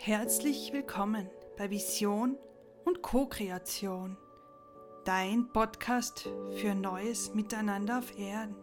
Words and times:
Herzlich 0.00 0.72
willkommen 0.72 1.28
bei 1.56 1.70
Vision 1.70 2.38
und 2.84 3.02
Co-Kreation, 3.02 4.16
dein 5.04 5.52
Podcast 5.52 6.30
für 6.54 6.76
neues 6.76 7.34
Miteinander 7.34 7.98
auf 7.98 8.16
Erden. 8.16 8.54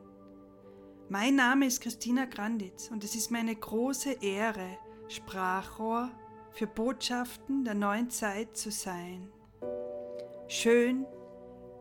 Mein 1.10 1.36
Name 1.36 1.68
ist 1.68 1.82
Christina 1.82 2.24
Granditz 2.24 2.90
und 2.90 3.04
es 3.04 3.16
ist 3.16 3.32
mir 3.32 3.40
eine 3.40 3.56
große 3.56 4.24
Ehre, 4.24 4.78
Sprachrohr 5.10 6.10
für 6.52 6.68
Botschaften 6.68 7.66
der 7.66 7.76
neuen 7.76 8.10
Zeit 8.10 8.56
zu 8.56 8.72
sein. 8.72 9.30
Schön, 10.48 11.06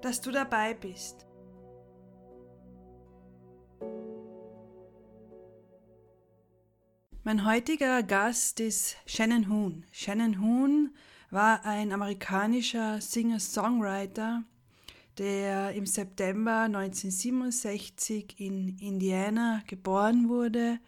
dass 0.02 0.21
du 0.21 0.32
dabei 0.32 0.75
bist. 0.75 1.29
Mein 7.27 7.46
heutiger 7.46 8.03
Gast 8.03 8.61
ist 8.61 8.99
Shannon 9.07 9.49
Hoon. 9.49 9.87
Shannon 9.93 10.43
Hoon 10.43 10.91
war 11.31 11.64
ein 11.64 11.91
amerikanischer 11.91 13.00
Singer-Songwriter, 13.00 14.45
der 15.17 15.73
im 15.73 15.87
September 15.87 16.64
1967 16.64 18.35
in 18.37 18.77
Indiana 18.77 19.63
geboren 19.67 20.29
wurde 20.29 20.79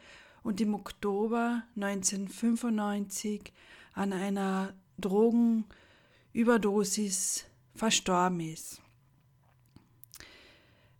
und 0.43 0.61
im 0.61 0.75
Oktober 0.75 1.63
1995 1.75 3.55
an 3.95 4.13
einer 4.13 4.75
Drogenüberdosis 4.99 7.47
verstorben 7.75 8.41
ist. 8.41 8.83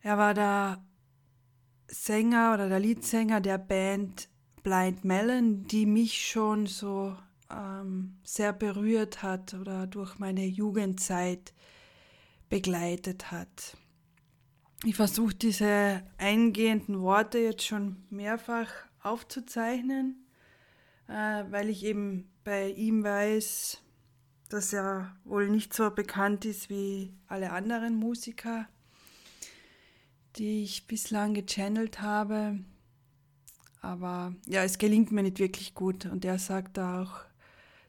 Er 0.01 0.17
war 0.17 0.33
der 0.33 0.83
Sänger 1.89 2.55
oder 2.55 2.71
der 2.71 2.81
Leadsänger 2.81 3.43
der 3.43 3.59
Band 3.59 4.31
Blind 4.67 5.05
Melon, 5.05 5.65
die 5.69 5.87
mich 5.87 6.27
schon 6.27 6.67
so 6.67 7.17
ähm, 7.49 8.17
sehr 8.25 8.53
berührt 8.53 9.23
hat 9.23 9.55
oder 9.55 9.87
durch 9.87 10.19
meine 10.19 10.45
Jugendzeit 10.45 11.55
begleitet 12.49 13.31
hat. 13.31 13.77
Ich 14.83 14.97
versuche 14.97 15.37
diese 15.37 16.03
eingehenden 16.19 17.01
Worte 17.01 17.39
jetzt 17.39 17.65
schon 17.65 18.03
mehrfach 18.11 18.73
aufzuzeichnen, 19.05 20.27
äh, 21.07 21.45
weil 21.49 21.69
ich 21.69 21.85
eben 21.85 22.29
bei 22.43 22.71
ihm 22.71 23.05
weiß, 23.05 23.81
dass 24.49 24.73
er 24.73 25.17
wohl 25.23 25.49
nicht 25.49 25.75
so 25.75 25.93
bekannt 25.93 26.45
ist 26.45 26.71
wie 26.71 27.15
alle 27.29 27.53
anderen 27.53 27.95
Musiker, 27.95 28.67
die 30.35 30.65
ich 30.65 30.89
bislang 30.89 31.35
gechannelt 31.35 32.01
habe. 32.01 32.59
Aber 33.87 34.35
ja, 34.47 34.65
es 34.65 34.79
gelingt 34.79 35.13
mir 35.13 35.23
nicht 35.23 35.39
wirklich 35.39 35.75
gut. 35.75 36.07
Und 36.07 36.25
er 36.25 36.41
sagt 36.41 36.77
auch 36.79 37.13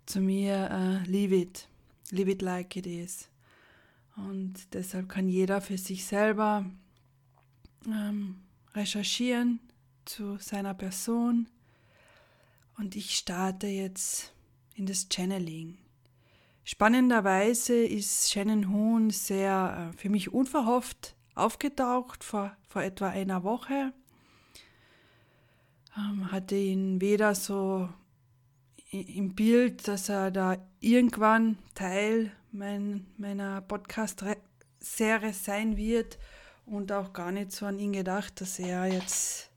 zu 0.06 0.22
mir, 0.22 0.70
uh, 0.72 1.09
leave 1.09 1.36
it, 1.36 1.67
leave 2.12 2.30
it 2.30 2.44
like 2.44 2.76
it 2.76 2.86
is. 2.86 3.30
Und 4.16 4.54
deshalb 4.73 5.09
kann 5.09 5.28
jeder 5.28 5.59
für 5.59 5.78
sich 5.78 6.06
selber 6.06 6.66
ähm, 7.88 8.36
recherchieren 8.76 9.59
zu 10.06 10.38
seiner 10.38 10.76
Person. 10.76 11.50
Und 12.78 12.95
ich 12.95 13.17
starte 13.17 13.66
jetzt 13.66 14.34
in 14.76 14.86
das 14.86 15.08
Channeling. 15.09 15.80
Spannenderweise 16.64 17.76
ist 17.76 18.32
Shannon 18.32 18.72
Hoon 18.72 19.09
sehr 19.09 19.92
äh, 19.94 19.98
für 19.98 20.09
mich 20.09 20.32
unverhofft 20.32 21.16
aufgetaucht 21.34 22.23
vor, 22.23 22.56
vor 22.67 22.84
etwa 22.84 23.09
einer 23.09 23.44
Woche 23.44 23.94
hatte 26.31 26.56
ihn 26.56 27.02
weder 27.02 27.34
so 27.36 27.90
im 28.92 29.36
Bild, 29.36 29.88
dass 29.88 30.09
er 30.09 30.31
da 30.31 30.58
irgendwann 30.80 31.58
Teil 31.76 32.32
mein, 32.52 33.08
meiner 33.17 33.61
Podcast-Serie 33.61 35.33
sein 35.33 35.76
wird 35.77 36.17
und 36.66 36.92
auch 36.92 37.14
gar 37.14 37.32
nicht 37.32 37.52
so 37.52 37.66
an 37.66 37.80
ihn 37.80 37.94
gedacht, 37.94 38.39
dass 38.42 38.60
er 38.60 38.86
jetzt 38.86 39.52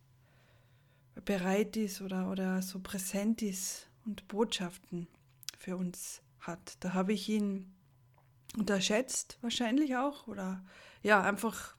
bereit 1.25 1.76
ist 1.76 2.00
oder, 2.00 2.31
oder 2.31 2.62
so 2.62 2.81
präsent 2.81 3.43
ist 3.43 3.88
und 4.06 4.26
Botschaften 4.28 5.06
für 5.59 5.76
uns 5.76 6.22
hat. 6.41 6.76
Da 6.81 6.94
habe 6.94 7.12
ich 7.12 7.28
ihn 7.28 7.72
unterschätzt, 8.56 9.38
wahrscheinlich 9.43 9.97
auch, 9.97 10.26
oder 10.26 10.64
ja, 11.03 11.22
einfach 11.22 11.76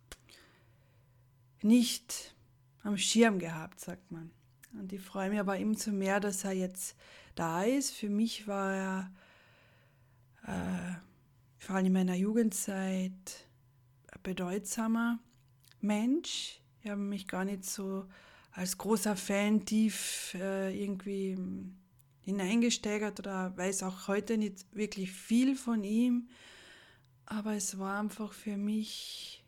nicht 1.61 2.35
am 2.83 2.97
Schirm 2.97 3.39
gehabt, 3.39 3.79
sagt 3.79 4.11
man. 4.11 4.31
Und 4.73 4.93
ich 4.93 5.01
freue 5.01 5.29
mich 5.29 5.39
aber 5.39 5.57
umso 5.57 5.91
mehr, 5.91 6.19
dass 6.19 6.43
er 6.43 6.53
jetzt 6.53 6.95
da 7.35 7.63
ist. 7.63 7.91
Für 7.91 8.09
mich 8.09 8.47
war 8.47 8.73
er 8.73 9.11
äh, 10.47 10.95
vor 11.57 11.75
allem 11.75 11.87
in 11.87 11.93
meiner 11.93 12.15
Jugendzeit 12.15 13.47
ein 14.11 14.19
bedeutsamer 14.23 15.19
Mensch. 15.81 16.61
Ich 16.81 16.89
habe 16.89 17.01
mich 17.01 17.27
gar 17.27 17.45
nicht 17.45 17.65
so 17.65 18.05
als 18.51 18.77
großer 18.77 19.15
Fan 19.15 19.65
tief 19.65 20.35
äh, 20.35 20.75
irgendwie 20.83 21.37
hineingesteigert 22.21 23.19
oder 23.19 23.55
weiß 23.57 23.83
auch 23.83 24.07
heute 24.07 24.37
nicht 24.37 24.65
wirklich 24.75 25.11
viel 25.11 25.55
von 25.55 25.83
ihm. 25.83 26.29
Aber 27.25 27.53
es 27.53 27.77
war 27.79 27.99
einfach 27.99 28.33
für 28.33 28.57
mich 28.57 29.43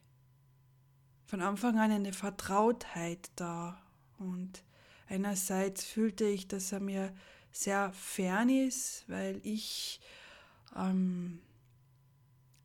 von 1.25 1.41
Anfang 1.41 1.79
an 1.79 1.91
eine 1.91 2.13
Vertrautheit 2.13 3.31
da. 3.35 3.81
Und 4.19 4.63
Einerseits 5.07 5.83
fühlte 5.83 6.25
ich, 6.25 6.47
dass 6.47 6.71
er 6.71 6.79
mir 6.79 7.13
sehr 7.51 7.91
fern 7.93 8.49
ist, 8.49 9.03
weil 9.07 9.39
ich 9.43 10.01
ähm, 10.75 11.39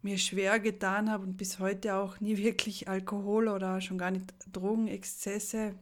mir 0.02 0.18
schwer 0.18 0.58
getan 0.60 1.10
habe 1.10 1.24
und 1.24 1.36
bis 1.36 1.58
heute 1.58 1.96
auch 1.96 2.20
nie 2.20 2.36
wirklich 2.36 2.88
Alkohol 2.88 3.48
oder 3.48 3.80
schon 3.80 3.98
gar 3.98 4.10
nicht 4.10 4.32
Drogenexzesse 4.52 5.74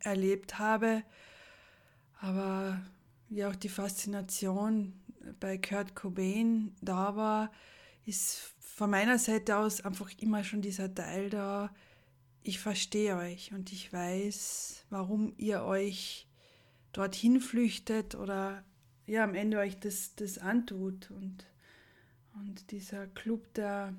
erlebt 0.00 0.58
habe. 0.58 1.02
Aber 2.20 2.80
wie 3.28 3.44
auch 3.44 3.54
die 3.54 3.68
Faszination 3.68 4.92
bei 5.40 5.58
Kurt 5.58 5.94
Cobain 5.94 6.74
da 6.80 7.16
war, 7.16 7.52
ist 8.06 8.54
von 8.58 8.90
meiner 8.90 9.18
Seite 9.18 9.56
aus 9.56 9.84
einfach 9.84 10.10
immer 10.18 10.42
schon 10.42 10.62
dieser 10.62 10.92
Teil 10.92 11.30
da, 11.30 11.70
ich 12.44 12.58
verstehe 12.58 13.16
euch 13.16 13.52
und 13.52 13.72
ich 13.72 13.92
weiß, 13.92 14.84
warum 14.90 15.32
ihr 15.38 15.62
euch 15.62 16.28
dorthin 16.92 17.40
flüchtet 17.40 18.14
oder 18.14 18.62
ja, 19.06 19.24
am 19.24 19.34
Ende 19.34 19.58
euch 19.58 19.80
das, 19.80 20.14
das 20.14 20.38
antut. 20.38 21.10
Und, 21.10 21.46
und 22.34 22.70
dieser 22.70 23.06
Club 23.08 23.52
der 23.54 23.94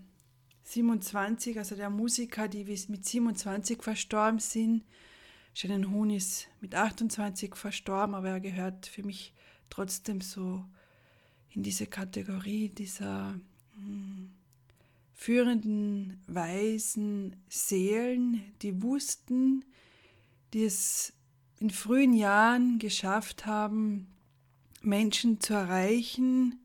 27, 0.63 1.57
also 1.57 1.75
der 1.75 1.89
Musiker, 1.89 2.47
die 2.47 2.63
mit 2.87 3.05
27 3.05 3.81
verstorben 3.81 4.39
sind, 4.39 4.83
Shannon 5.55 5.91
Hoon 5.91 6.11
ist 6.11 6.47
mit 6.61 6.75
28 6.75 7.55
verstorben, 7.55 8.13
aber 8.13 8.29
er 8.29 8.39
gehört 8.39 8.85
für 8.85 9.03
mich 9.03 9.33
trotzdem 9.71 10.21
so 10.21 10.63
in 11.49 11.63
diese 11.63 11.87
Kategorie 11.87 12.69
dieser 12.69 13.31
mh, 13.31 13.39
hm, 13.77 14.31
führenden, 15.15 16.21
weisen 16.27 17.37
Seelen, 17.49 18.43
die 18.61 18.83
wussten, 18.83 19.63
die 20.53 20.65
es 20.65 21.13
in 21.59 21.69
frühen 21.69 22.13
Jahren 22.13 22.79
geschafft 22.79 23.45
haben, 23.45 24.07
Menschen 24.81 25.39
zu 25.39 25.53
erreichen, 25.53 26.59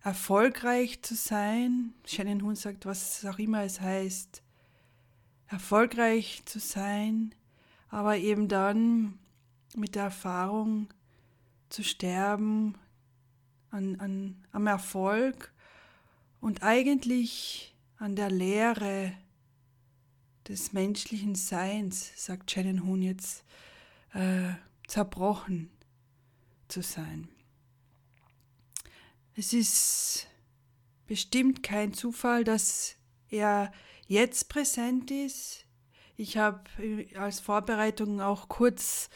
erfolgreich 0.00 1.02
zu 1.02 1.16
sein. 1.16 1.92
Shannon 2.06 2.42
Hoon 2.42 2.54
sagt, 2.54 2.86
was 2.86 3.24
auch 3.26 3.38
immer 3.38 3.64
es 3.64 3.80
heißt, 3.80 4.42
erfolgreich 5.48 6.42
zu 6.46 6.60
sein, 6.60 7.34
aber 7.88 8.16
eben 8.16 8.46
dann 8.46 9.18
mit 9.74 9.96
der 9.96 10.04
Erfahrung 10.04 10.88
zu 11.68 11.82
sterben 11.82 12.76
an, 13.70 13.96
an, 13.96 14.36
am 14.52 14.68
Erfolg 14.68 15.52
und 16.40 16.62
eigentlich 16.62 17.74
an 17.98 18.16
der 18.16 18.30
Lehre 18.30 19.12
des 20.48 20.72
menschlichen 20.72 21.34
Seins, 21.34 22.12
sagt 22.16 22.50
Shannon 22.50 22.84
Hoon 22.84 23.02
jetzt, 23.02 23.44
äh, 24.12 24.54
zerbrochen 24.86 25.70
zu 26.68 26.82
sein. 26.82 27.28
Es 29.34 29.52
ist 29.52 30.28
bestimmt 31.06 31.62
kein 31.62 31.92
Zufall, 31.92 32.44
dass 32.44 32.96
er 33.28 33.72
jetzt 34.06 34.48
präsent 34.48 35.10
ist. 35.10 35.64
Ich 36.16 36.38
habe 36.38 36.62
als 37.16 37.40
Vorbereitung 37.40 38.20
auch 38.20 38.48
kurz 38.48 39.10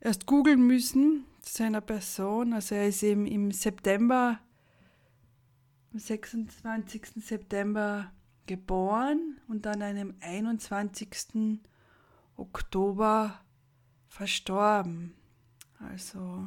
erst 0.00 0.26
googeln 0.26 0.66
müssen 0.66 1.24
zu 1.40 1.58
seiner 1.58 1.80
Person. 1.80 2.52
Also 2.52 2.74
er 2.74 2.88
ist 2.88 3.02
eben 3.02 3.26
im 3.26 3.50
September 3.50 4.38
am 5.92 5.98
26. 5.98 7.24
September 7.24 8.12
geboren 8.46 9.40
und 9.48 9.66
an 9.66 9.82
einem 9.82 10.14
21. 10.20 11.60
Oktober 12.36 13.40
verstorben. 14.08 15.14
Also 15.78 16.46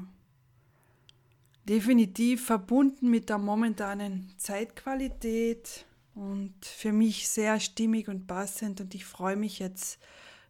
definitiv 1.68 2.46
verbunden 2.46 3.10
mit 3.10 3.30
der 3.30 3.38
momentanen 3.38 4.34
Zeitqualität 4.38 5.86
und 6.14 6.54
für 6.66 6.92
mich 6.92 7.30
sehr 7.30 7.60
stimmig 7.60 8.10
und 8.10 8.28
passend 8.28 8.82
und 8.82 8.94
ich 8.94 9.06
freue 9.06 9.36
mich 9.36 9.60
jetzt 9.60 10.00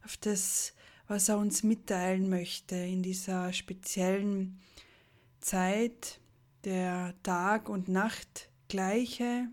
auf 0.04 0.16
das, 0.16 0.74
was 1.06 1.28
er 1.28 1.38
uns 1.38 1.62
mitteilen 1.62 2.28
möchte 2.28 2.76
in 2.76 3.02
dieser 3.02 3.52
speziellen 3.52 4.60
Zeit 5.40 6.20
der 6.64 7.14
Tag- 7.22 7.68
und 7.68 7.88
Nachtgleiche, 8.64 9.48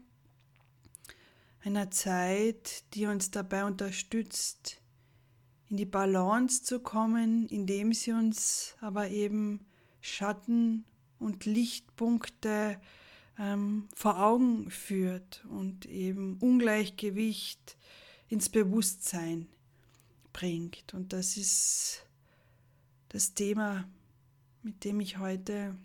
einer 1.63 1.91
Zeit, 1.91 2.83
die 2.93 3.05
uns 3.07 3.29
dabei 3.29 3.65
unterstützt, 3.65 4.81
in 5.69 5.77
die 5.77 5.85
Balance 5.85 6.63
zu 6.63 6.79
kommen, 6.79 7.47
indem 7.47 7.93
sie 7.93 8.13
uns 8.13 8.75
aber 8.79 9.09
eben 9.09 9.65
Schatten 9.99 10.85
und 11.19 11.45
Lichtpunkte 11.45 12.79
ähm, 13.37 13.89
vor 13.93 14.23
Augen 14.23 14.71
führt 14.71 15.45
und 15.45 15.85
eben 15.85 16.37
Ungleichgewicht 16.39 17.77
ins 18.29 18.49
Bewusstsein 18.49 19.47
bringt. 20.31 20.93
Und 20.93 21.11
das 21.13 21.35
ist 21.37 22.05
das 23.09 23.33
Thema, 23.33 23.87
mit 24.63 24.83
dem 24.85 25.01
ich 25.01 25.17
heute 25.17 25.75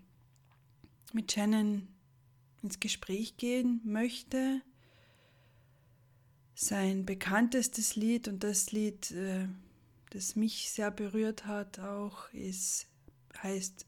mit 1.12 1.32
Shannon 1.32 1.88
ins 2.66 2.80
Gespräch 2.80 3.36
gehen 3.36 3.80
möchte. 3.84 4.60
Sein 6.54 7.04
bekanntestes 7.04 7.96
Lied 7.96 8.28
und 8.28 8.44
das 8.44 8.72
Lied, 8.72 9.10
äh, 9.10 9.48
das 10.10 10.36
mich 10.36 10.70
sehr 10.70 10.90
berührt 10.90 11.46
hat, 11.46 11.78
auch 11.78 12.28
ist, 12.32 12.86
heißt 13.42 13.86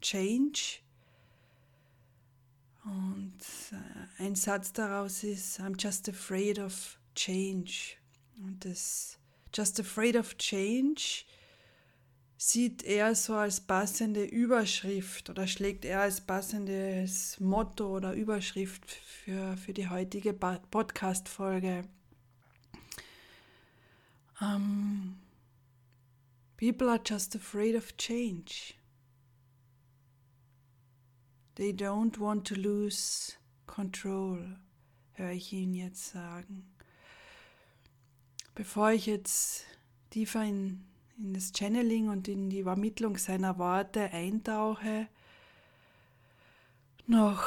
Change. 0.00 0.80
Und 2.84 3.38
äh, 3.72 4.22
ein 4.22 4.34
Satz 4.34 4.72
daraus 4.72 5.22
ist, 5.24 5.60
I'm 5.60 5.80
just 5.80 6.08
afraid 6.08 6.58
of 6.58 6.98
change. 7.14 7.96
Und 8.36 8.64
das 8.64 9.18
Just 9.54 9.78
afraid 9.78 10.16
of 10.16 10.36
change 10.36 11.24
sieht 12.36 12.82
er 12.82 13.14
so 13.14 13.34
als 13.34 13.60
passende 13.60 14.24
Überschrift 14.24 15.30
oder 15.30 15.46
schlägt 15.46 15.84
er 15.84 16.00
als 16.00 16.20
passendes 16.20 17.38
Motto 17.40 17.96
oder 17.96 18.12
Überschrift 18.12 18.90
für, 18.90 19.56
für 19.56 19.72
die 19.72 19.88
heutige 19.88 20.32
Podcast-Folge. 20.32 21.84
Um, 24.40 24.46
ähm, 24.46 25.16
people 26.56 26.90
are 26.90 27.00
just 27.04 27.36
afraid 27.36 27.76
of 27.76 27.96
change. 27.96 28.74
They 31.54 31.70
don't 31.72 32.18
want 32.18 32.48
to 32.48 32.56
lose 32.56 33.34
control, 33.66 34.58
höre 35.12 35.30
ich 35.30 35.52
ihn 35.52 35.72
jetzt 35.72 36.10
sagen. 36.10 36.74
Bevor 38.56 38.90
ich 38.90 39.06
jetzt 39.06 39.64
tiefer 40.10 40.44
in, 40.44 40.84
in 41.18 41.34
das 41.34 41.52
Channeling 41.56 42.08
und 42.08 42.28
in 42.28 42.50
die 42.50 42.60
Übermittlung 42.60 43.16
seiner 43.16 43.58
Worte 43.58 44.10
eintauche, 44.12 45.08
noch 47.06 47.42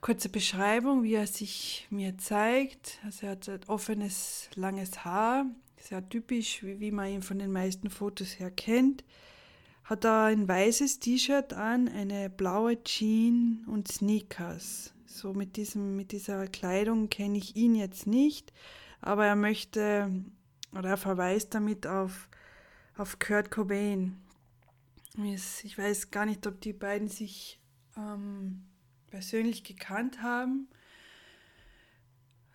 kurze 0.00 0.28
Beschreibung, 0.28 1.02
wie 1.02 1.14
er 1.14 1.26
sich 1.26 1.86
mir 1.90 2.16
zeigt. 2.18 2.98
Also 3.04 3.26
er 3.26 3.32
hat 3.32 3.48
ein 3.48 3.60
offenes, 3.68 4.48
langes 4.54 5.04
Haar, 5.04 5.46
sehr 5.78 6.08
typisch, 6.08 6.62
wie, 6.62 6.80
wie 6.80 6.90
man 6.90 7.08
ihn 7.08 7.22
von 7.22 7.38
den 7.38 7.52
meisten 7.52 7.90
Fotos 7.90 8.38
her 8.38 8.50
kennt 8.50 9.04
hat 9.84 10.04
er 10.04 10.24
ein 10.24 10.48
weißes 10.48 10.98
T-Shirt 10.98 11.52
an, 11.52 11.88
eine 11.88 12.30
blaue 12.30 12.82
Jeans 12.82 13.66
und 13.68 13.88
Sneakers. 13.88 14.94
So 15.06 15.34
mit, 15.34 15.56
diesem, 15.56 15.94
mit 15.94 16.12
dieser 16.12 16.46
Kleidung 16.48 17.10
kenne 17.10 17.38
ich 17.38 17.54
ihn 17.54 17.74
jetzt 17.74 18.06
nicht, 18.06 18.52
aber 19.00 19.26
er 19.26 19.36
möchte 19.36 20.10
oder 20.72 20.90
er 20.90 20.96
verweist 20.96 21.54
damit 21.54 21.86
auf, 21.86 22.28
auf 22.96 23.18
Kurt 23.18 23.50
Cobain. 23.50 24.16
Ich 25.62 25.78
weiß 25.78 26.10
gar 26.10 26.26
nicht, 26.26 26.46
ob 26.46 26.60
die 26.60 26.72
beiden 26.72 27.08
sich 27.08 27.60
ähm, 27.96 28.64
persönlich 29.06 29.64
gekannt 29.64 30.22
haben. 30.22 30.68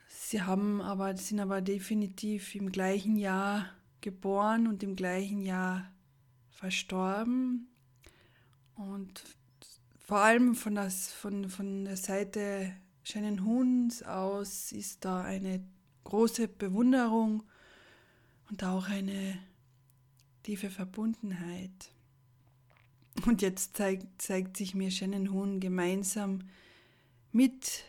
Sie 0.08 0.42
haben 0.42 0.82
aber, 0.82 1.16
sind 1.18 1.40
aber 1.40 1.62
definitiv 1.62 2.54
im 2.56 2.72
gleichen 2.72 3.16
Jahr 3.16 3.70
geboren 4.02 4.68
und 4.68 4.84
im 4.84 4.96
gleichen 4.96 5.42
Jahr 5.42 5.92
verstorben. 6.52 7.70
Und 8.76 9.24
vor 9.98 10.20
allem 10.20 10.56
von, 10.56 10.76
das, 10.76 11.12
von, 11.12 11.50
von 11.50 11.86
der 11.86 11.98
Seite 11.98 12.74
Shannon 13.04 13.46
Huns 13.46 14.04
aus 14.04 14.72
ist 14.72 15.06
da 15.06 15.22
eine 15.22 15.66
große 16.04 16.48
Bewunderung 16.48 17.44
und 18.50 18.64
auch 18.64 18.88
eine 18.88 19.40
tiefe 20.50 20.72
Verbundenheit. 20.72 21.92
Und 23.28 23.44
jetzt 23.44 23.78
zeigt, 23.78 24.20
zeigt 24.20 24.58
sich 24.58 24.74
mir 24.74 24.90
Shannon 24.90 25.32
Hoon 25.32 25.60
gemeinsam 25.60 26.40
mit 27.32 27.84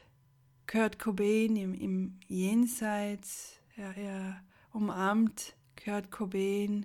Kurt 0.66 0.98
Cobain 0.98 1.56
im, 1.56 1.72
im 1.72 2.20
Jenseits. 2.28 3.54
Er, 3.76 3.96
er 3.96 4.44
umarmt 4.74 5.54
Kurt 5.82 6.10
Cobain 6.10 6.84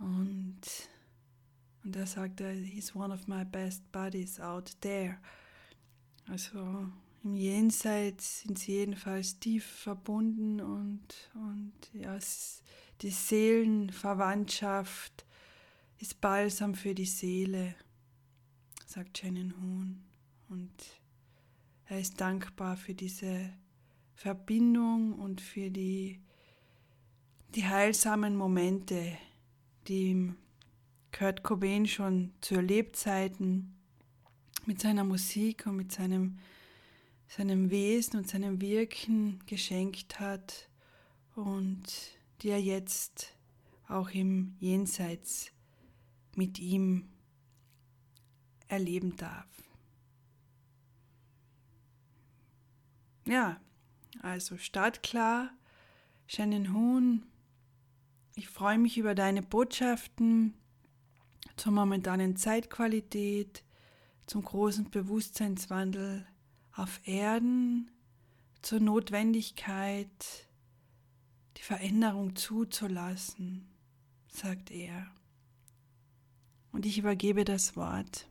und, 0.00 0.60
und 1.84 1.94
da 1.94 2.04
sagt 2.04 2.40
er, 2.40 2.50
he's 2.50 2.96
one 2.96 3.14
of 3.14 3.28
my 3.28 3.44
best 3.44 3.92
buddies 3.92 4.40
out 4.40 4.72
there. 4.80 5.18
Also 6.26 6.88
im 7.22 7.36
Jenseits 7.36 8.40
sind 8.40 8.58
sie 8.58 8.72
jedenfalls 8.72 9.38
tief 9.38 9.64
verbunden 9.64 10.60
und, 10.60 11.30
und 11.34 11.74
ja, 11.92 12.18
die 13.02 13.10
Seelenverwandtschaft 13.10 15.24
ist 15.98 16.20
Balsam 16.20 16.74
für 16.74 16.94
die 16.94 17.06
Seele, 17.06 17.74
sagt 18.86 19.18
Shannon 19.18 19.54
Hoon. 19.60 20.04
Und 20.48 20.72
er 21.86 22.00
ist 22.00 22.20
dankbar 22.20 22.76
für 22.76 22.94
diese 22.94 23.52
Verbindung 24.14 25.14
und 25.14 25.40
für 25.40 25.70
die, 25.70 26.20
die 27.54 27.66
heilsamen 27.66 28.36
Momente, 28.36 29.16
die 29.86 30.10
ihm 30.10 30.36
Kurt 31.12 31.42
Cobain 31.42 31.86
schon 31.86 32.32
zu 32.40 32.60
Lebzeiten 32.60 33.74
mit 34.66 34.80
seiner 34.80 35.04
Musik 35.04 35.66
und 35.66 35.76
mit 35.76 35.92
seinem, 35.92 36.38
seinem 37.26 37.70
Wesen 37.70 38.18
und 38.18 38.28
seinem 38.28 38.60
Wirken 38.60 39.40
geschenkt 39.46 40.20
hat 40.20 40.68
und 41.34 42.17
die 42.40 42.50
er 42.50 42.60
jetzt 42.60 43.36
auch 43.88 44.10
im 44.10 44.56
Jenseits 44.60 45.50
mit 46.36 46.58
ihm 46.58 47.08
erleben 48.68 49.16
darf. 49.16 49.46
Ja, 53.26 53.60
also 54.22 54.56
startklar, 54.56 55.50
Shannon 56.26 56.74
Hoon 56.74 57.26
ich 58.38 58.48
freue 58.48 58.78
mich 58.78 58.96
über 58.96 59.16
deine 59.16 59.42
Botschaften 59.42 60.54
zur 61.56 61.72
momentanen 61.72 62.36
Zeitqualität, 62.36 63.64
zum 64.26 64.44
großen 64.44 64.90
Bewusstseinswandel 64.90 66.24
auf 66.72 67.00
Erden, 67.04 67.90
zur 68.62 68.78
Notwendigkeit, 68.78 70.47
die 71.58 71.62
Veränderung 71.62 72.36
zuzulassen, 72.36 73.66
sagt 74.28 74.70
er. 74.70 75.10
Und 76.72 76.86
ich 76.86 76.98
übergebe 76.98 77.44
das 77.44 77.76
Wort. 77.76 78.28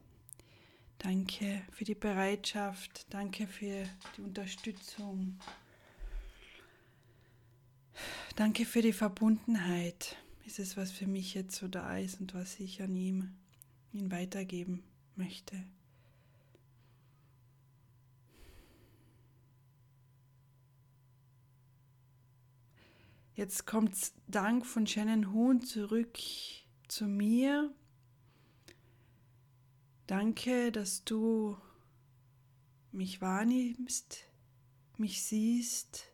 Danke 1.00 1.62
für 1.72 1.84
die 1.84 1.96
Bereitschaft, 1.96 3.05
danke 3.10 3.48
für 3.48 3.84
die 4.15 4.22
Unterstützung. 4.22 5.39
Danke 8.36 8.65
für 8.65 8.81
die 8.81 8.93
Verbundenheit. 8.93 10.15
Ist 10.46 10.60
es, 10.60 10.77
was 10.77 10.91
für 10.91 11.07
mich 11.07 11.34
jetzt 11.34 11.57
so 11.57 11.67
da 11.67 11.98
ist 11.98 12.19
und 12.22 12.34
was 12.34 12.60
ich 12.60 12.81
an 12.81 12.96
ihm, 12.96 13.36
ihn 13.91 14.12
weitergeben 14.12 14.84
möchte. 15.15 15.63
Jetzt 23.38 23.65
kommt 23.65 23.96
Dank 24.27 24.65
von 24.65 24.86
Shannon 24.86 25.32
Huhn 25.32 25.62
zurück 25.62 26.20
zu 26.89 27.06
mir. 27.06 27.74
Danke, 30.08 30.74
dass 30.74 31.06
du 31.06 31.56
mich 32.91 33.22
wahrnimmst, 33.22 34.25
mich 34.98 35.24
siehst 35.24 36.12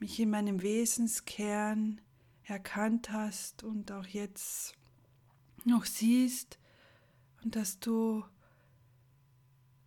mich 0.00 0.20
in 0.20 0.30
meinem 0.30 0.62
Wesenskern 0.62 2.00
erkannt 2.44 3.10
hast 3.10 3.64
und 3.64 3.90
auch 3.92 4.06
jetzt 4.06 4.74
noch 5.64 5.84
siehst 5.84 6.58
und 7.42 7.56
dass 7.56 7.80
du 7.80 8.24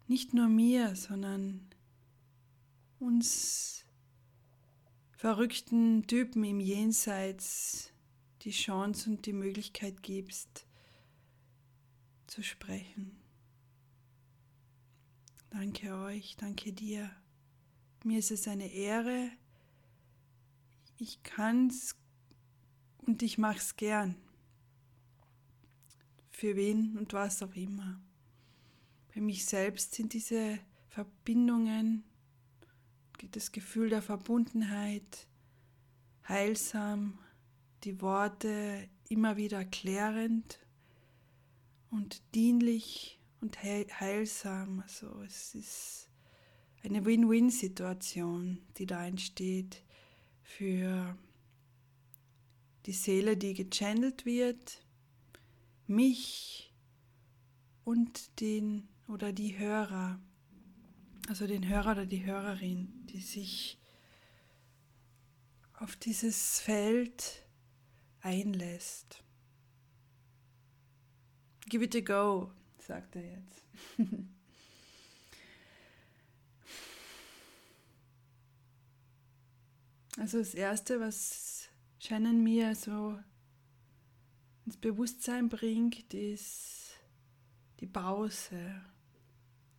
nicht 0.07 0.33
nur 0.33 0.47
mir, 0.47 0.95
sondern 0.95 1.65
uns 2.99 3.85
verrückten 5.21 6.07
Typen 6.07 6.43
im 6.43 6.59
Jenseits 6.59 7.93
die 8.41 8.49
Chance 8.49 9.07
und 9.07 9.27
die 9.27 9.33
Möglichkeit 9.33 10.01
gibst, 10.01 10.65
zu 12.25 12.41
sprechen. 12.41 13.21
Danke 15.51 15.93
euch, 15.93 16.37
danke 16.37 16.73
dir. 16.73 17.11
Mir 18.03 18.17
ist 18.17 18.31
es 18.31 18.47
eine 18.47 18.73
Ehre. 18.73 19.29
Ich 20.97 21.21
kann's 21.21 21.95
und 23.05 23.21
ich 23.21 23.37
mach's 23.37 23.75
gern. 23.75 24.15
Für 26.31 26.55
wen 26.55 26.97
und 26.97 27.13
was 27.13 27.43
auch 27.43 27.53
immer. 27.53 28.01
Bei 29.13 29.21
mich 29.21 29.45
selbst 29.45 29.93
sind 29.93 30.13
diese 30.13 30.57
Verbindungen, 30.89 32.05
das 33.29 33.51
Gefühl 33.51 33.89
der 33.89 34.01
Verbundenheit 34.01 35.27
heilsam, 36.27 37.19
die 37.83 38.01
Worte 38.01 38.87
immer 39.09 39.37
wieder 39.37 39.65
klärend 39.65 40.59
und 41.89 42.21
dienlich 42.33 43.19
und 43.41 43.61
heilsam. 43.61 44.79
Also 44.81 45.21
es 45.23 45.55
ist 45.55 46.09
eine 46.83 47.05
Win-Win-Situation, 47.05 48.59
die 48.77 48.85
da 48.85 49.05
entsteht 49.05 49.83
für 50.41 51.17
die 52.85 52.93
Seele, 52.93 53.37
die 53.37 53.53
gechannelt 53.53 54.25
wird, 54.25 54.83
mich 55.87 56.73
und 57.83 58.39
den 58.39 58.87
oder 59.07 59.33
die 59.33 59.57
Hörer, 59.57 60.19
also 61.27 61.47
den 61.47 61.67
Hörer 61.67 61.91
oder 61.91 62.05
die 62.05 62.25
Hörerin, 62.25 63.05
die 63.07 63.21
sich 63.21 63.79
auf 65.73 65.95
dieses 65.95 66.59
Feld 66.59 67.43
einlässt. 68.21 69.23
Give 71.67 71.83
it 71.83 71.95
a 71.95 72.01
go, 72.01 72.51
sagt 72.79 73.15
er 73.15 73.23
jetzt. 73.23 73.63
also 80.17 80.39
das 80.39 80.53
Erste, 80.53 80.99
was 80.99 81.69
Shannon 81.99 82.43
mir 82.43 82.75
so 82.75 83.17
ins 84.65 84.77
Bewusstsein 84.77 85.49
bringt, 85.49 86.13
ist 86.13 86.99
die 87.79 87.87
Pause 87.87 88.81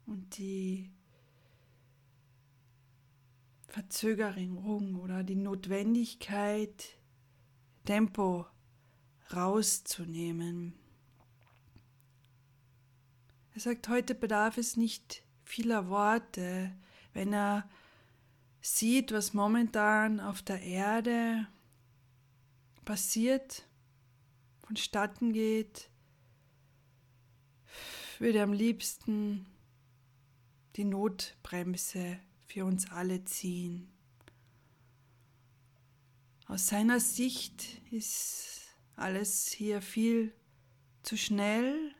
und 0.06 0.38
die 0.38 0.90
Verzögerung 3.72 5.00
oder 5.00 5.24
die 5.24 5.34
Notwendigkeit, 5.34 6.98
Tempo 7.86 8.44
rauszunehmen. 9.32 10.74
Er 13.54 13.60
sagt, 13.62 13.88
heute 13.88 14.14
bedarf 14.14 14.58
es 14.58 14.76
nicht 14.76 15.24
vieler 15.46 15.88
Worte, 15.88 16.76
wenn 17.14 17.32
er 17.32 17.66
sieht, 18.60 19.10
was 19.10 19.32
momentan 19.32 20.20
auf 20.20 20.42
der 20.42 20.60
Erde 20.60 21.48
passiert, 22.84 23.66
vonstatten 24.66 25.32
geht, 25.32 25.88
würde 28.18 28.42
am 28.42 28.52
liebsten 28.52 29.46
die 30.76 30.84
Notbremse 30.84 32.20
für 32.52 32.66
uns 32.66 32.90
alle 32.90 33.24
ziehen. 33.24 33.90
Aus 36.46 36.66
seiner 36.66 37.00
Sicht 37.00 37.80
ist 37.90 38.68
alles 38.94 39.48
hier 39.48 39.80
viel 39.80 40.34
zu 41.02 41.16
schnell, 41.16 41.94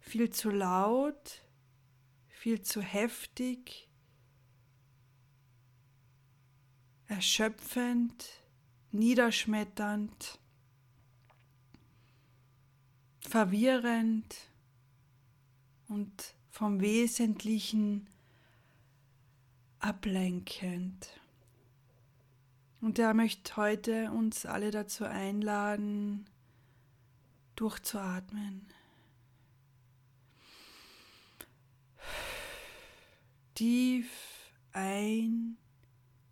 viel 0.00 0.30
zu 0.30 0.50
laut, 0.50 1.44
viel 2.26 2.62
zu 2.62 2.80
heftig, 2.82 3.88
erschöpfend, 7.06 8.28
niederschmetternd, 8.90 10.40
verwirrend 13.20 14.34
und 15.86 16.34
vom 16.48 16.80
Wesentlichen 16.80 18.10
ablenkend. 19.80 21.20
Und 22.80 22.98
er 22.98 23.12
möchte 23.12 23.56
heute 23.56 24.10
uns 24.12 24.46
alle 24.46 24.70
dazu 24.70 25.04
einladen, 25.04 26.24
durchzuatmen. 27.56 28.66
tief 33.60 34.08
ein 34.72 35.58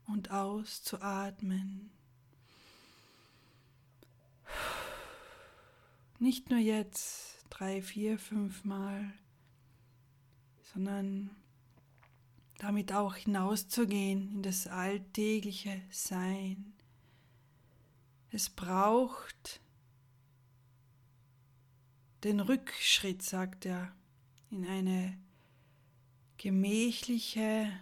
und 0.07 0.31
auszuatmen. 0.31 1.91
Nicht 6.19 6.49
nur 6.49 6.59
jetzt 6.59 7.45
drei, 7.51 7.83
vier, 7.83 8.19
fünf 8.19 8.65
Mal, 8.65 9.13
sondern 10.73 11.29
damit 12.59 12.93
auch 12.93 13.15
hinauszugehen 13.15 14.33
in 14.33 14.43
das 14.43 14.67
alltägliche 14.67 15.81
Sein. 15.91 16.75
Es 18.31 18.51
braucht 18.51 19.61
den 22.25 22.41
Rückschritt, 22.41 23.23
sagt 23.23 23.65
er, 23.65 23.95
in 24.51 24.67
eine 24.67 25.17
gemächliche, 26.37 27.73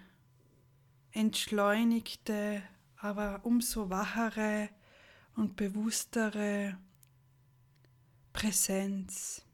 entschleunigte, 1.12 2.62
aber 2.96 3.40
umso 3.44 3.88
wachere 3.88 4.68
und 5.36 5.56
bewusstere 5.56 6.76
Präsenz. 8.34 9.45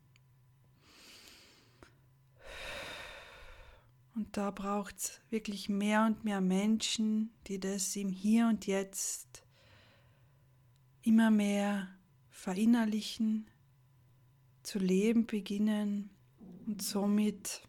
Und 4.14 4.37
da 4.37 4.50
braucht 4.50 4.99
es 4.99 5.21
wirklich 5.31 5.69
mehr 5.69 6.04
und 6.04 6.25
mehr 6.25 6.40
Menschen, 6.40 7.33
die 7.47 7.59
das 7.59 7.97
im 7.97 8.11
Hier 8.11 8.47
und 8.49 8.66
Jetzt 8.66 9.42
immer 11.02 11.31
mehr 11.31 11.88
verinnerlichen, 12.31 13.49
zu 14.62 14.78
leben 14.78 15.26
beginnen 15.26 16.11
und 16.66 16.83
somit 16.83 17.62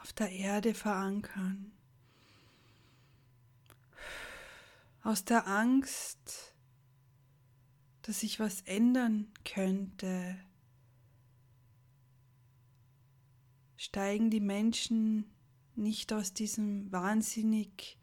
auf 0.00 0.12
der 0.12 0.30
Erde 0.30 0.74
verankern. 0.74 1.72
Aus 5.02 5.24
der 5.24 5.46
Angst, 5.46 6.54
dass 8.02 8.20
sich 8.20 8.40
was 8.40 8.62
ändern 8.62 9.32
könnte, 9.44 10.38
steigen 13.78 14.28
die 14.28 14.40
Menschen 14.40 15.24
nicht 15.76 16.12
aus 16.12 16.34
diesem 16.34 16.90
wahnsinnig 16.92 17.96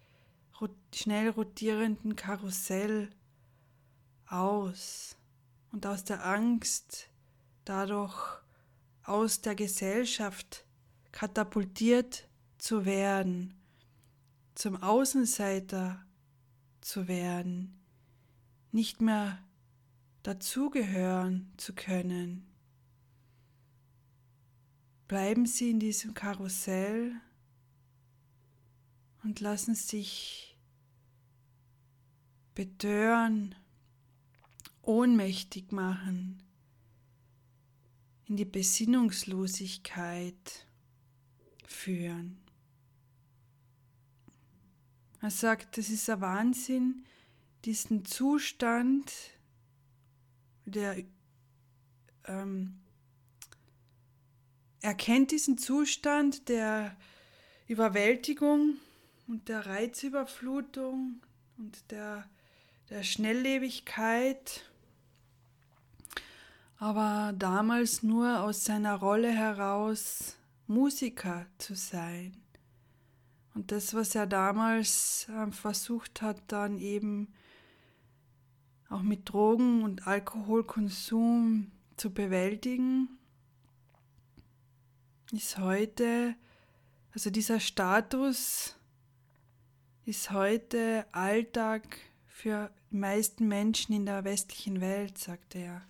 schnell 0.93 1.29
rotierenden 1.29 2.15
Karussell 2.15 3.09
aus 4.27 5.17
und 5.73 5.85
aus 5.85 6.05
der 6.05 6.25
Angst 6.25 7.09
dadurch 7.65 8.15
aus 9.03 9.41
der 9.41 9.55
Gesellschaft 9.55 10.65
katapultiert 11.11 12.29
zu 12.57 12.85
werden, 12.85 13.53
zum 14.55 14.81
Außenseiter 14.81 16.05
zu 16.79 17.09
werden, 17.09 17.85
nicht 18.71 19.01
mehr 19.01 19.37
dazugehören 20.23 21.51
zu 21.57 21.75
können. 21.75 22.54
Bleiben 25.07 25.45
Sie 25.45 25.69
in 25.69 25.79
diesem 25.79 26.15
Karussell 26.15 27.13
und 29.23 29.39
lassen 29.39 29.75
sich 29.75 30.57
betören, 32.55 33.53
ohnmächtig 34.81 35.71
machen, 35.71 36.41
in 38.25 38.37
die 38.37 38.45
Besinnungslosigkeit 38.45 40.65
führen. 41.67 42.39
Er 45.21 45.31
sagt, 45.31 45.77
es 45.77 45.89
ist 45.89 46.09
ein 46.09 46.21
Wahnsinn, 46.21 47.03
diesen 47.65 48.05
Zustand 48.05 49.11
der 50.65 51.03
ähm, 52.25 52.79
erkennt 54.85 55.31
diesen 55.31 55.57
Zustand 55.57 56.47
der 56.47 56.95
Überwältigung 57.67 58.75
und 59.27 59.49
der 59.49 59.65
Reizüberflutung 59.65 61.21
und 61.57 61.91
der, 61.91 62.29
der 62.91 63.01
Schnelllebigkeit, 63.01 64.69
aber 66.77 67.33
damals 67.35 68.03
nur 68.03 68.41
aus 68.43 68.63
seiner 68.63 68.95
Rolle 68.95 69.31
heraus 69.31 70.35
Musiker 70.67 71.47
zu 71.57 71.73
sein. 71.73 72.37
Und 73.55 73.71
das, 73.71 73.95
was 73.95 74.13
er 74.13 74.27
damals 74.27 75.27
äh, 75.29 75.51
versucht 75.51 76.21
hat, 76.21 76.37
dann 76.47 76.77
eben 76.77 77.33
auch 78.89 79.01
mit 79.01 79.29
Drogen 79.29 79.81
und 79.81 80.05
Alkoholkonsum 80.05 81.71
zu 81.97 82.13
bewältigen, 82.13 83.14
ist 85.31 85.57
heute, 85.57 86.35
also 87.13 87.29
dieser 87.29 87.59
Status 87.59 88.75
ist 90.05 90.31
heute 90.31 91.05
Alltag 91.11 91.97
für 92.27 92.71
die 92.91 92.97
meisten 92.97 93.47
Menschen 93.47 93.93
in 93.93 94.05
der 94.05 94.23
westlichen 94.23 94.81
Welt, 94.81 95.17
sagte 95.17 95.57
er. 95.57 95.81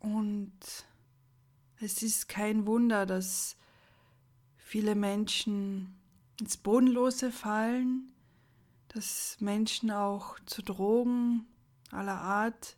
Und 0.00 0.52
es 1.80 2.02
ist 2.02 2.28
kein 2.28 2.66
Wunder, 2.66 3.06
dass 3.06 3.56
viele 4.56 4.94
Menschen 4.94 5.98
ins 6.40 6.56
Bodenlose 6.56 7.32
fallen, 7.32 8.12
dass 8.88 9.36
Menschen 9.40 9.90
auch 9.90 10.38
zu 10.46 10.62
Drogen 10.62 11.46
aller 11.90 12.20
Art 12.20 12.77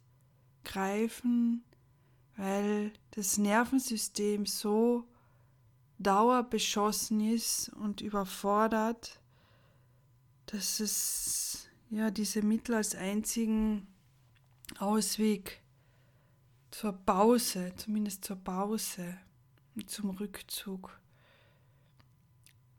greifen, 0.64 1.64
weil 2.36 2.92
das 3.12 3.38
Nervensystem 3.38 4.46
so 4.46 5.06
dauerbeschossen 5.98 7.20
ist 7.20 7.68
und 7.70 8.00
überfordert, 8.00 9.20
dass 10.46 10.80
es 10.80 11.68
ja 11.90 12.10
diese 12.10 12.42
Mittel 12.42 12.74
als 12.74 12.94
einzigen 12.94 13.86
Ausweg 14.78 15.60
zur 16.70 16.92
Pause, 16.92 17.72
zumindest 17.76 18.24
zur 18.24 18.36
Pause 18.36 19.18
und 19.74 19.90
zum 19.90 20.10
Rückzug 20.10 20.98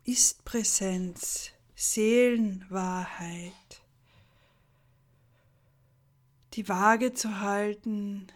Ist-Präsenz, 0.04 1.52
Seelenwahrheit. 1.76 3.54
Die 6.54 6.68
Waage 6.68 7.14
zu 7.14 7.40
halten 7.40 8.28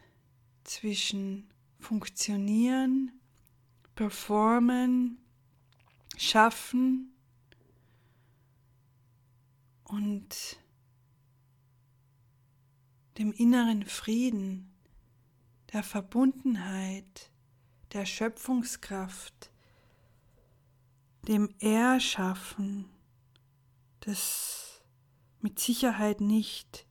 zwischen 0.66 1.50
Funktionieren, 1.80 3.12
Performen, 3.96 5.18
Schaffen 6.18 7.14
und 9.84 10.60
dem 13.18 13.32
inneren 13.32 13.86
Frieden, 13.86 14.74
der 15.74 15.84
Verbundenheit, 15.84 17.30
der 17.94 18.06
Schöpfungskraft, 18.06 19.52
dem 21.28 21.54
Erschaffen, 21.60 22.86
das 24.02 24.82
mit 25.40 25.60
Sicherheit 25.60 26.22
nicht 26.22 26.86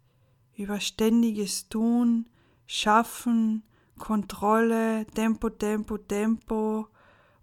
über 0.56 0.80
ständiges 0.80 1.68
Tun, 1.68 2.26
Schaffen, 2.66 3.62
Kontrolle, 3.98 5.07
Tempo, 5.14 5.50
Tempo, 5.50 5.98
Tempo 5.98 6.88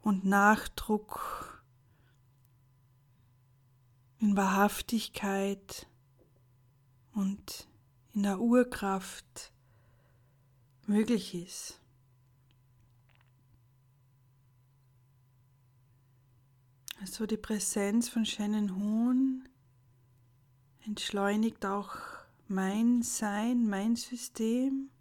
und 0.01 0.25
Nachdruck 0.25 1.63
in 4.19 4.35
Wahrhaftigkeit 4.37 5.87
und 7.13 7.67
in 8.13 8.23
der 8.23 8.39
Urkraft 8.39 9.51
möglich 10.85 11.33
ist. 11.33 11.79
Also 16.99 17.25
die 17.25 17.37
Präsenz 17.37 18.09
von 18.09 18.25
Shannon 18.25 18.75
Hohn 18.75 19.49
entschleunigt 20.85 21.65
auch 21.65 21.95
mein 22.47 23.01
Sein, 23.01 23.67
mein 23.67 23.95
System. 23.95 24.91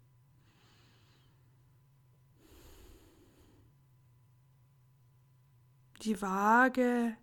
Die 6.01 6.19
Waage 6.19 7.15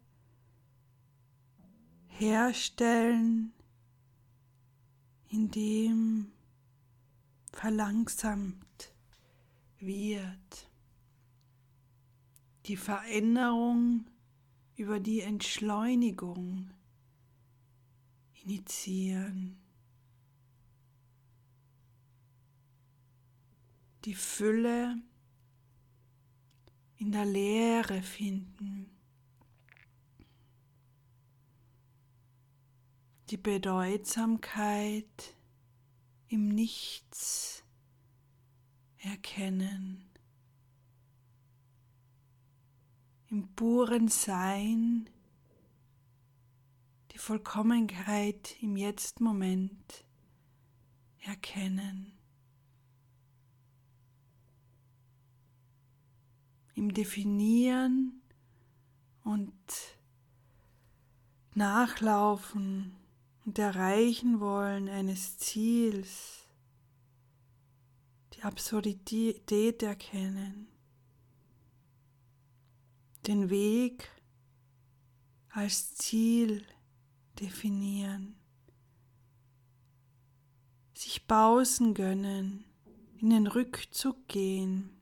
herstellen, 2.06 3.52
indem 5.28 6.30
verlangsamt 7.52 8.92
wird. 9.80 10.70
Die 12.66 12.76
Veränderung 12.76 14.06
über 14.76 15.00
die 15.00 15.22
Entschleunigung 15.22 16.70
initiieren. 18.44 19.58
Die 24.04 24.14
Fülle 24.14 25.02
in 26.98 27.12
der 27.12 27.24
Leere 27.24 28.02
finden. 28.02 28.90
Die 33.30 33.36
Bedeutsamkeit 33.36 35.34
im 36.28 36.48
Nichts 36.48 37.62
erkennen. 38.98 40.04
Im 43.30 43.46
puren 43.54 44.08
Sein 44.08 45.08
die 47.12 47.18
Vollkommenheit 47.18 48.56
im 48.62 48.76
Jetzt-Moment 48.76 50.04
erkennen. 51.20 52.17
Im 56.78 56.94
Definieren 56.94 58.22
und 59.24 59.52
Nachlaufen 61.54 62.94
und 63.44 63.58
Erreichen 63.58 64.38
wollen 64.38 64.88
eines 64.88 65.38
Ziels, 65.38 66.46
die 68.32 68.44
Absurdität 68.44 69.82
erkennen, 69.82 70.68
den 73.26 73.50
Weg 73.50 74.08
als 75.48 75.96
Ziel 75.96 76.64
definieren, 77.40 78.36
sich 80.94 81.26
pausen 81.26 81.92
gönnen, 81.92 82.64
in 83.16 83.30
den 83.30 83.48
Rückzug 83.48 84.28
gehen, 84.28 84.97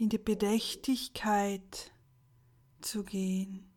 in 0.00 0.08
die 0.08 0.16
Bedächtigkeit 0.16 1.92
zu 2.80 3.04
gehen. 3.04 3.70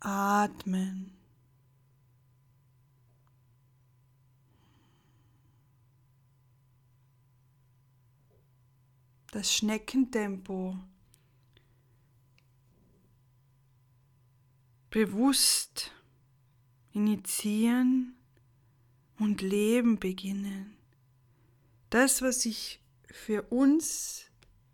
Atmen. 0.00 1.16
Das 9.30 9.50
Schneckentempo 9.54 10.78
bewusst 14.90 15.90
initiieren 16.92 18.14
und 19.18 19.40
Leben 19.40 19.98
beginnen. 19.98 20.81
Das, 21.92 22.22
was 22.22 22.40
sich 22.40 22.80
für 23.04 23.42
uns 23.42 24.24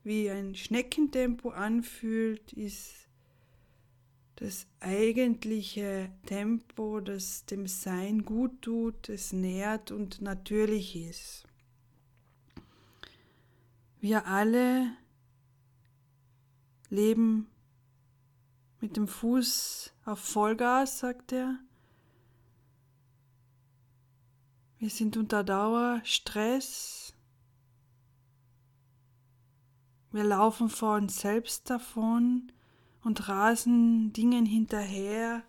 wie 0.05 0.31
ein 0.31 0.55
Schneckentempo 0.55 1.51
anfühlt, 1.51 2.53
ist 2.53 2.93
das 4.37 4.69
eigentliche 4.79 6.13
Tempo, 6.27 7.01
das 7.01 7.45
dem 7.45 7.67
Sein 7.67 8.25
gut 8.25 8.63
tut, 8.63 9.09
es 9.09 9.33
nährt 9.33 9.91
und 9.91 10.21
natürlich 10.21 10.95
ist. 10.95 11.43
Wir 14.01 14.27
alle 14.27 14.93
leben 16.89 17.49
mit 18.81 18.97
dem 18.97 19.09
Fuß 19.09 19.93
auf 20.05 20.21
Vollgas, 20.21 21.01
sagt 21.01 21.33
er. 21.33 21.59
Wir 24.79 24.91
sind 24.91 25.17
unter 25.17 25.43
Dauerstress. 25.43 26.98
Wir 30.11 30.25
laufen 30.25 30.71
vor 30.71 30.97
uns 30.97 31.21
selbst 31.21 31.69
davon 31.69 32.51
und 33.03 33.29
rasen 33.29 34.13
Dingen 34.13 34.47
hinterher, 34.47 35.43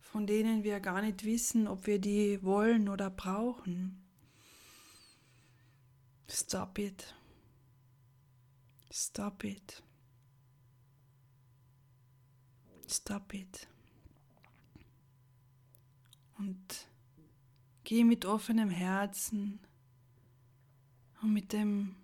von 0.00 0.26
denen 0.26 0.64
wir 0.64 0.80
gar 0.80 1.02
nicht 1.02 1.24
wissen, 1.24 1.68
ob 1.68 1.86
wir 1.86 1.98
die 1.98 2.42
wollen 2.42 2.88
oder 2.88 3.10
brauchen. 3.10 4.02
Stop 6.28 6.78
it. 6.78 7.14
Stop 8.90 9.44
it. 9.44 9.82
Stop 12.88 13.34
it. 13.34 13.68
Und 16.38 16.88
geh 17.84 18.02
mit 18.02 18.24
offenem 18.24 18.70
Herzen 18.70 19.60
und 21.22 21.32
mit 21.32 21.52
dem 21.52 21.96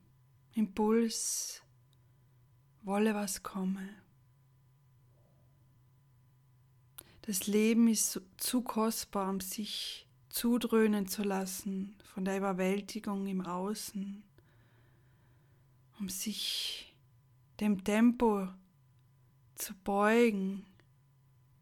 Impuls, 0.52 1.62
wolle 2.86 3.14
was 3.14 3.42
komme. 3.42 3.88
Das 7.22 7.48
Leben 7.48 7.88
ist 7.88 8.20
zu 8.36 8.62
kostbar, 8.62 9.28
um 9.28 9.40
sich 9.40 10.06
zudröhnen 10.28 11.08
zu 11.08 11.24
lassen 11.24 11.96
von 12.04 12.24
der 12.24 12.38
Überwältigung 12.38 13.26
im 13.26 13.40
Außen, 13.40 14.22
um 15.98 16.08
sich 16.08 16.94
dem 17.58 17.82
Tempo 17.82 18.46
zu 19.56 19.74
beugen, 19.82 20.64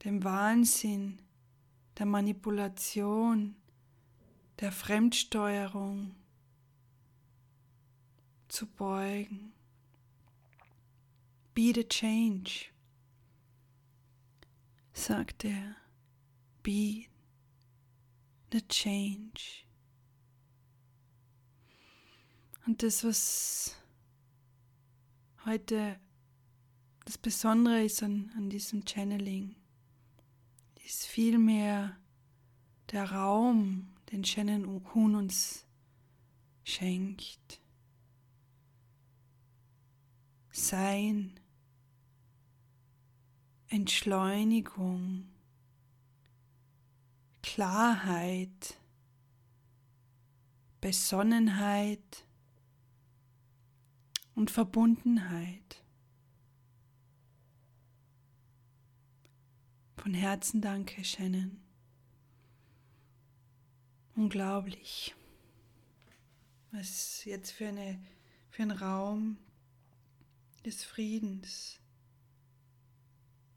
dem 0.05 0.23
Wahnsinn, 0.25 1.23
der 1.97 2.05
Manipulation, 2.05 3.57
der 4.61 4.73
Fremdsteuerung 4.73 6.15
zu 8.49 8.67
beugen. 8.67 9.55
Be 11.55 11.73
the 11.73 11.85
change, 11.85 12.73
sagt 14.93 15.45
er. 15.45 15.77
Be 16.65 17.07
the 18.51 18.61
change. 18.69 19.65
Und 22.67 22.83
das, 22.83 23.05
was 23.05 23.77
heute 25.45 26.01
das 27.05 27.19
Besondere 27.19 27.85
ist 27.85 28.03
an, 28.03 28.33
an 28.37 28.51
diesem 28.51 28.85
Channeling, 28.85 29.55
ist 30.85 31.07
vielmehr 31.07 31.97
der 32.91 33.13
Raum, 33.13 33.95
den 34.11 34.25
Shannon 34.25 34.83
Hun 34.95 35.15
uns 35.15 35.67
schenkt. 36.65 37.61
Sein, 40.51 41.39
Entschleunigung, 43.75 45.27
Klarheit, 47.43 48.79
Besonnenheit 50.81 52.25
und 54.37 54.53
Verbundenheit. 54.53 55.83
Von 59.97 60.15
Herzen 60.15 60.61
danke, 60.61 61.03
Shannon. 61.03 61.61
Unglaublich. 64.15 65.17
Was 66.71 67.25
jetzt 67.25 67.51
für, 67.51 67.67
eine, 67.67 68.01
für 68.51 68.63
ein 68.63 68.71
Raum 68.71 69.37
des 70.65 70.85
Friedens, 70.85 71.81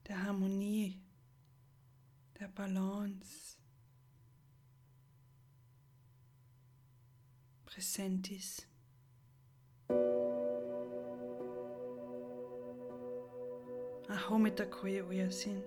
der 0.07 0.23
Harmonie, 0.23 1.01
der 2.39 2.47
Balance 2.47 3.57
präsent 7.65 8.31
ist. 8.31 8.67
Aho 14.09 14.37
mit 14.39 14.57
der 14.57 14.69
Koje 14.69 15.05
Oyasin. 15.05 15.61